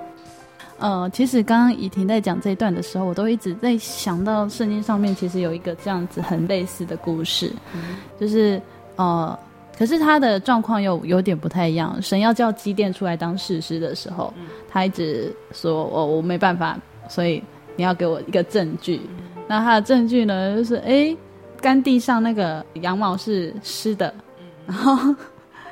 [0.83, 8.61] 呃，其实刚刚怡婷在讲这一段的时候，我都一直在想到圣经上面其实有一个这样子很类似的故事，嗯、就是
[8.97, 9.39] 呃。
[9.79, 12.01] 可是他的状况又有点不太一样。
[12.01, 16.79] 神要叫基甸出来当士师的时候，嗯、他一直说：“我我没办法，
[17.09, 17.43] 所以
[17.75, 19.01] 你要给我一个证据。
[19.09, 21.17] 嗯”那他的证据呢，就是哎，
[21.61, 25.15] 干地上那个羊毛是湿的，嗯、然后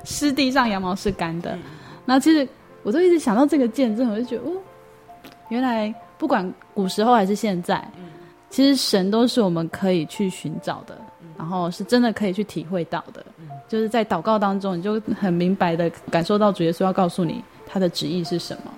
[0.03, 1.57] 湿地上羊毛是干的。
[2.07, 2.49] 那、嗯、其实
[2.83, 4.53] 我都一直想到这个见证，我就觉得哦，
[5.51, 7.87] 原来不管古时候还是现在，
[8.49, 10.97] 其实神都是我们可以去寻找的，
[11.37, 13.25] 然后是真的可以去体会到的。
[13.69, 18.73] 就是在祷告当中，你就很明白的感受到主耶稣要告诉你他的旨意是什么。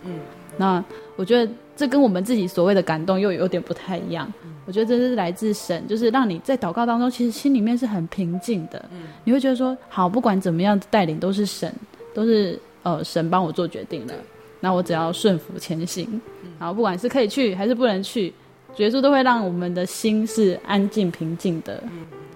[0.59, 0.85] 那
[1.17, 4.31] 我觉得这跟我们自己所谓的感动又有点不太一样。
[4.67, 8.85] 我觉得这是来自神，就是让你在祷告当中，其实心里面是很平静的。
[9.25, 11.75] 你会觉得说，好，不管怎么样带领，都是神，
[12.15, 14.15] 都是呃神帮我做决定的。
[14.61, 16.21] 那我只要顺服前行，
[16.63, 18.33] 然后不管是可以去还是不能去，
[18.77, 21.83] 主耶稣都会让我们的心是安静平静的。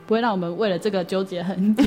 [0.04, 1.84] 不会让我们为了这个纠结很久。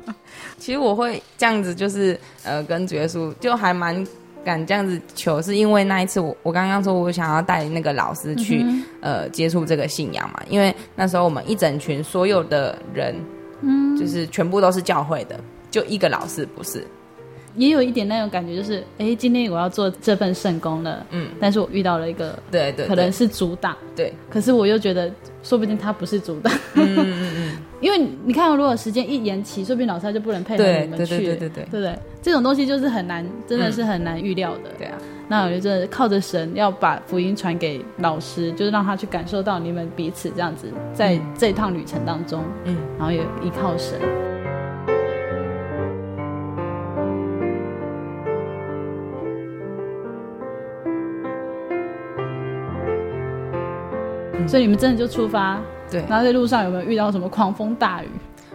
[0.58, 4.06] 其实我会这样子，就是呃，跟主耶稣就还蛮
[4.44, 13.14] 敢这样子求，是因为那一次我我刚刚说我想要带那个老师去、嗯、呃接触这个信仰嘛，因为那时候我们一整群所有的人，
[13.62, 16.86] 嗯，就是全部都是教会的，就一个老师不是。
[17.56, 25.10] 也有一点那种感觉，就是哎，今天我要做这份圣功了，嗯，但是我遇到了一个，对对，可能是阻挡，对，可是我又觉得，
[25.42, 31.64] 说不定他不是阻挡，嗯嗯嗯， 因为你看，如果时间一延期，说不定老师他就不能配合你们去，对对对对对，对。
[31.64, 31.98] 不对？
[32.20, 34.98] 这种东西就是很难，真的是很难预料的，对啊。
[35.30, 43.98] 那我觉得靠着神要把福音传给老师，就是让他去感受到你们彼此这样子，在这趟旅程当中，嗯，然后也依靠神。
[54.48, 56.02] 所以你们真的就出发，对。
[56.08, 58.08] 然后在路上有没有遇到什么狂风大雨？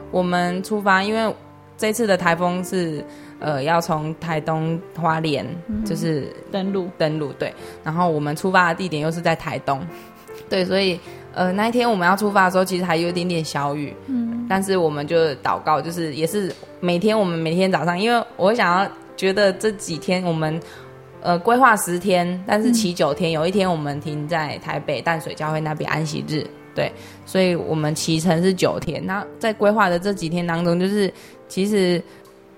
[0.09, 1.33] 我们出发，因为
[1.77, 3.05] 这次的台风是
[3.39, 5.45] 呃要从台东花莲，
[5.85, 7.53] 就是登陆登陆，对。
[7.83, 9.79] 然后我们出发的地点又是在台东，
[10.49, 10.65] 对。
[10.65, 10.99] 所以
[11.33, 14.47] 呃那一天我们要出发的时候，其实还有一点点小雨，嗯。
[14.49, 20.59] 但是我们就祷告，就是也是每天我们每天早上，因为我想要觉得这几天我们。
[21.23, 26.45] 呃，规划十天，但是骑九天，嗯，有一天我们停在台北淡水教会那边安息日，
[26.75, 26.91] 对，
[27.25, 29.01] 所以我们骑程是九天。
[29.05, 31.11] 那在规划的这几天当中，就是
[31.47, 32.03] 其实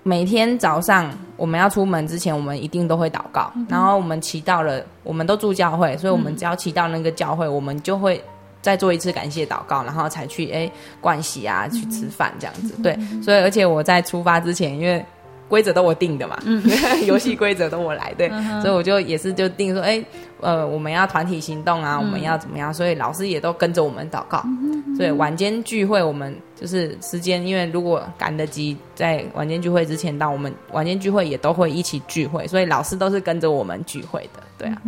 [0.02, 8.20] 每天早上我们要出门之前，我们一定都会祷告，嗯，然后我们骑到了，我们都住教会，所以我们只要骑到那个教会，嗯，我们就会
[8.62, 10.68] 再做一次感谢祷告，然后才去哎
[11.00, 15.04] 盥洗啊，去吃饭这样子，嗯，对，所以而且我在出发之前，因为
[15.48, 16.62] 规则都我定的嘛，嗯，
[17.06, 20.04] 游戏规则都我来，对，嗯，所以我就也是就定说，哎，
[20.40, 22.74] 呃，我们要团体行动啊，嗯，我们要怎么样？
[22.74, 24.42] 所以老师也都跟着我们祷告。
[24.44, 34.82] 嗯，所以晚间聚会，我们就是时间，因为如果赶得及在晚间聚会之前到，我们晚间聚会也都会一起聚会，所以老师都是跟着我们聚会的，对啊。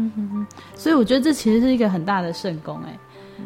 [0.75, 2.99] 所以我觉得这其实是一个很大的圣工，哎，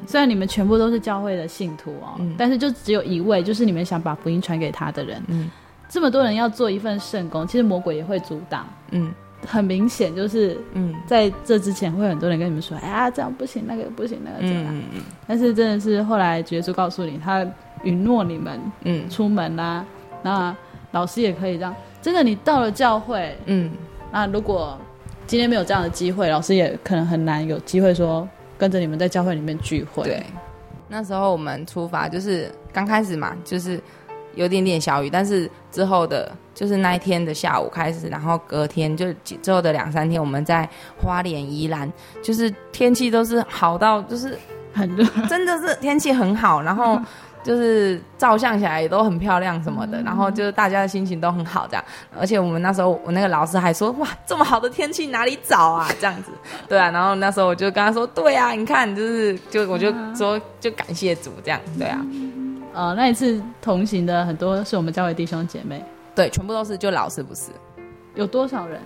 [0.06, 5.50] 虽然你们全部都是教会的信徒哦，嗯，但是就只有一位，就是你们想把福音传给他的人，嗯。
[5.92, 8.66] 这么多人要做一份圣功，其实魔鬼也会阻挡。
[8.92, 9.12] 嗯，
[9.46, 14.74] 很明显就是，嗯，在这之前会有很多人跟你们说，哎呀，这样不行，那个不行，那个怎样？
[14.74, 15.02] 嗯嗯。
[15.26, 17.46] 但是真的是后来耶稣告诉你，他
[17.82, 19.86] 允诺你们，嗯，出门啦、啊，
[20.22, 20.56] 那
[20.92, 21.76] 老师也可以这样。
[22.00, 23.70] 真的，你到了教会，嗯，
[24.10, 24.78] 那如果
[25.26, 28.26] 今天没有这样的机会，老师也可能很难有机会说
[28.56, 30.04] 跟着你们在教会里面聚会。
[30.04, 30.22] 对，
[30.88, 33.78] 那时候我们出发就是刚开始嘛，就是。
[34.34, 39.12] 有点点小雨，但是之后的，就是那一天的下午开始，然后隔天就
[39.42, 40.68] 之后的两三天，我们在
[41.00, 41.90] 花莲宜兰，
[42.22, 44.38] 就是天气都是好到就是
[44.72, 46.98] 很热，真的是天气很好，然后
[47.42, 51.84] 就是照相起来也都很漂亮什么的，然后就是大家的心情都很好这样，
[52.18, 56.30] 而且我们那时候我那个老师还说哇，这么好的天气哪里找啊这样子，
[56.68, 62.00] 对啊，然后那时候我就跟他说对啊，你看就是就我就说就感谢主这样，对啊。
[62.74, 65.82] 呃，那一次同行的很多是我们教会弟兄姐妹，
[66.14, 67.50] 对，全部都是，就老师不是。
[68.14, 68.80] 有多少人？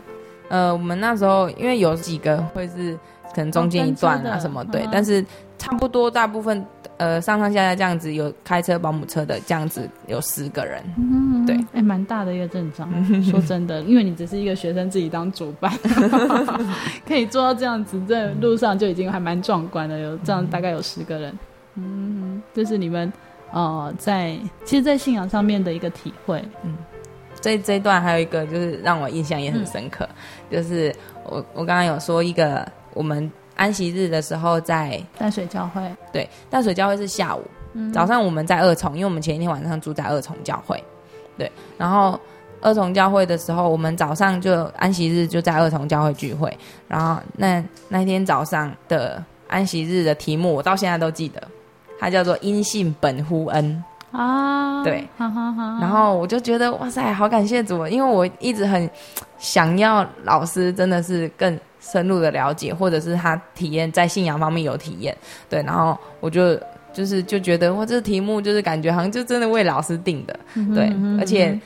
[0.49, 2.97] 呃，我们那时候因为有几个会是
[3.35, 5.25] 可能中间一段啊什么，哦、对、嗯，但是
[5.59, 6.65] 差不多大部分
[6.97, 12.89] 呃上上下下这样子有开车保姆车的这样子有十个人，嗯，对，哎、欸，蛮大的一个阵仗。
[13.25, 15.73] 说真的，因为你只是一个学生自己当主办，
[17.07, 21.39] 可以做到这样子，在路上就已经还蛮壮观的，有这样大概有十个人，
[21.75, 23.13] 嗯，这、就是你们。
[23.53, 26.77] 哦、呃，在其实，在信仰上面的一个体会，嗯，
[27.41, 30.07] 这这一段还有一个就是让我印象也很深刻，
[30.51, 30.95] 嗯、就是
[31.25, 35.81] 我我刚刚有说一个我们安息日的时候在淡水教会，
[36.13, 37.43] 对，淡水教会是下午，
[37.73, 40.83] 嗯，早上我们在二重，因为我们前一天晚上住在二重教会，
[41.39, 42.19] 对，然后
[42.61, 46.55] 二重教会的时候，我们早上就安息日就在二重教会聚会，
[46.89, 51.43] 然后那那天早上的安息日的题目我到现在都记得。
[51.99, 55.07] 它叫做因信本乎恩，啊，对。
[55.19, 58.89] 然后我就觉得哇塞，好感谢主，因为我一直很
[59.39, 65.17] 想要老师真的是更深入的了解，或者是他体验在信仰方面有体验，
[65.49, 66.59] 对，然后我就
[66.93, 71.59] 就是就觉得哇，这题目就是感觉好像就真的为老师定的，嗯对，嗯而且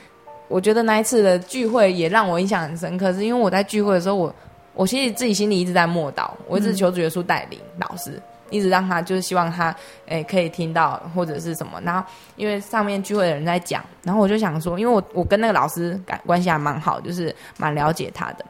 [0.47, 4.35] 我觉得那一次的聚会也让我印象很深刻，是因为我在聚会的时候，我
[4.73, 8.21] 我其实自己心里一直在默祷，我一直求主耶稣带领老师。
[8.51, 9.75] 一直让他就是希望他
[10.05, 18.45] 诶、可以听到或者是什么，然后因为上面聚会的人在讲，然后我就想说，因为我我跟那个老师感关系还蛮好，就是蛮了解他的。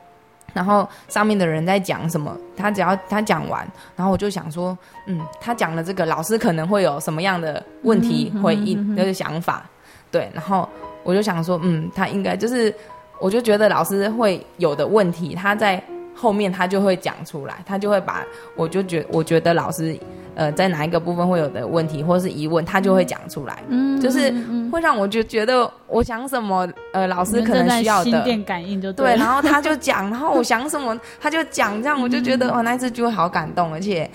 [0.54, 9.66] 然后上面的人在讲什么，他只要他讲完，然后我就想说，嗯，他讲了这个老师可能会有什么样的问题回应，就是想法，
[10.12, 10.30] 对。
[10.34, 10.68] 然后
[11.04, 12.74] 我就想说，嗯，他应该就是，
[13.20, 15.82] 我就觉得老师会有的问题，他在。
[16.22, 18.24] 后面他就会讲出来，他就会把
[18.56, 19.98] 我就觉我觉得老师
[20.36, 24.32] 呃在哪一个部分会有的问题或是疑问，他就会讲出来，嗯，就是
[24.72, 34.08] 会让我就觉得我想什么呃老师可能需要的心电感应就对，对，然后他就讲，然后我想什么他就讲，这样我就觉得哇、那次聚会好感动，而且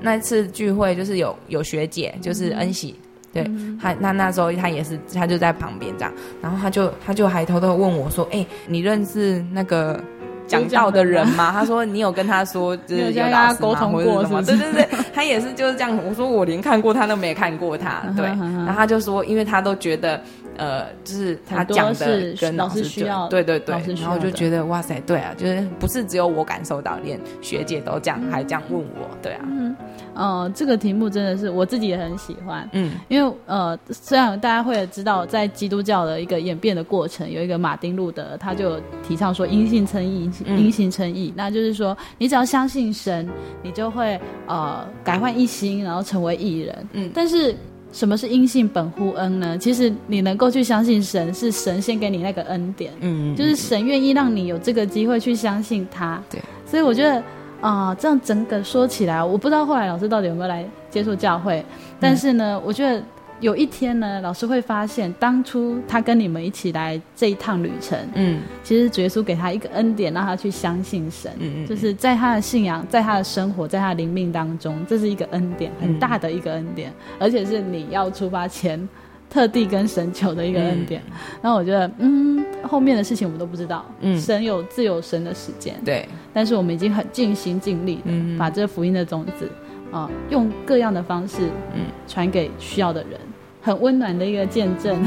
[0.00, 2.98] 那次聚会就是有有学姐就是恩喜，
[3.30, 10.02] 对，嗯、他那那时候他也是他就在旁边这样，然后他就他就还偷偷问我说，哎、欸，你认识那个？
[10.46, 11.50] 讲道的人吗？
[11.54, 14.42] 他说你有跟他说，就是有跟他沟通过什么？
[14.44, 15.96] 对对对， 他也是就是这样。
[16.08, 18.26] 我说我连看过他都没看过他， 对。
[18.26, 20.20] 然后他就说，因为他都觉得，
[20.56, 23.74] 呃，就是他讲的跟老师需要，对对对。
[23.94, 29.44] 然后我就觉得哇塞，对啊，就是不是只有我感受到，连学姐都这样，还这样问我，对啊。
[29.48, 29.74] 嗯
[30.14, 43.26] 呃，这个题目真的是我自己也很喜欢，嗯，因为呃，虽然大家会知道，在基督教的一个演变的过程，有一个马丁路德，他就提倡说因信称义，因信称义，那就是说，你只要相信神，
[43.62, 47.56] 你就会呃改换一心，然后成为义人，嗯，但是
[47.92, 49.56] 什么是因信本乎恩呢？
[49.58, 57.22] 其实你能够去相信神，是神先给你那个恩典，嗯，就是神愿意让你有这个机会去相信他，对，所以我觉得。
[57.62, 61.64] 啊、呃，这样整个说起来，我不知道后来老师到底有没有来接触教会，
[62.00, 63.00] 但是呢，嗯、我觉得
[63.42, 78.88] 有一天呢，老师会发现，当初他跟你们一起来这一趟旅程，嗯，其实主耶稣给他一个恩典，让他去相信神，嗯，就是在他的信仰，在他的生活，在他的灵命当中，这是一个恩典，很大的一个恩典，嗯、而且是你要出发前。
[79.28, 89.50] 特地跟神求的一个恩典，嗯、然后我觉得，嗯，后面的事情我们都不知道，嗯，神有自有神的时间，对，但是我们已经很尽心尽力的把这福音的种子，
[89.90, 93.18] 啊、用各样的方式，嗯，传给需要的人，
[93.62, 95.00] 很温暖的一个见证，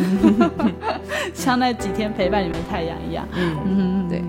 [1.36, 4.24] 像那几天陪伴你们太阳一样，嗯嗯，对。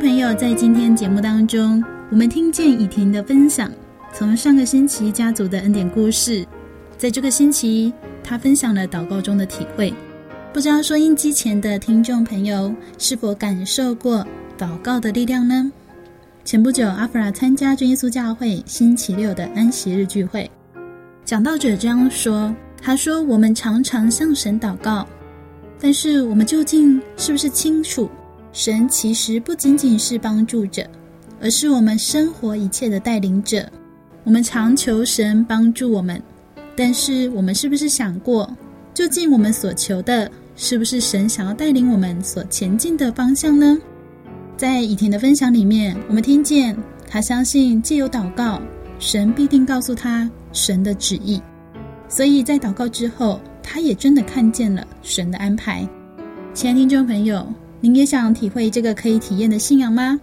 [0.00, 3.70] 朋友，在今天节目当中，我们听见以婷的分享，
[4.12, 6.46] 从上个星期家族的恩典故事，
[6.98, 7.90] 在这个星期，
[8.24, 9.94] 他分享了祷告中的体会。
[10.52, 14.26] 不知道收音机前的听众朋友是否感受过
[14.58, 15.70] 祷告的力量呢？
[16.44, 20.50] 前不久，阿弗拉参加真耶稣教会星期六的安息日聚会，
[21.24, 25.06] 讲道者这样说：“他说，我们常常向神祷告，
[25.80, 28.10] 但是我们究竟是不是清楚？”
[28.52, 30.86] 神其实不仅仅是帮助者，
[31.40, 33.68] 而是我们生活一切的带领者。
[34.22, 36.22] 我们常求神帮助我们，
[36.76, 38.50] 但是我们是不是想过，
[38.92, 43.78] 究竟我们所求的，是不是神想要带领我们所前进的方向呢？
[44.56, 46.76] 在以婷的分享里面，我们听见
[47.08, 48.60] 他相信，借由祷告，
[48.98, 51.40] 神必定告诉他神的旨意。
[52.08, 55.88] 所以在祷告之后，他也真的看见了神的安排。
[56.52, 57.46] 亲爱的听众朋友。
[57.80, 60.18] 您也想体会这个可以体验的信仰吗？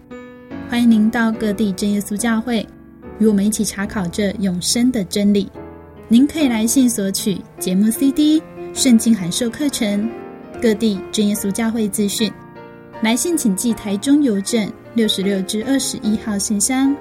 [0.68, 2.68] 欢迎您到各地真耶稣教会，
[3.20, 5.48] 与我们一起查考这永生的真理。
[6.12, 8.44] 您可以来信索取节目 CD、
[8.74, 10.10] 圣经函授课程、
[10.62, 12.30] 各地真耶稣教会资讯。
[13.02, 16.94] 来信请寄台中邮政六十六至二十一号信箱，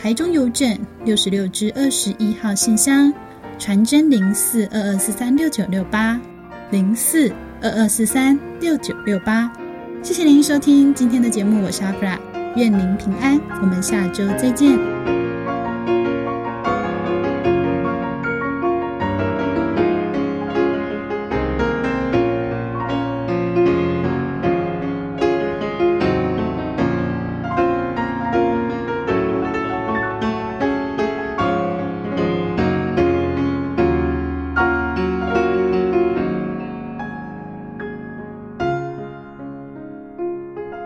[0.00, 3.12] 台中邮政六十六至二十一号信箱，
[3.58, 6.20] 传真零四二二四三六九六八
[6.70, 9.52] 零四二二四三六九六八。
[10.04, 12.16] 谢谢您收听今天的节目，我是阿弗拉，
[12.54, 15.21] 愿您平安，我们下周再见。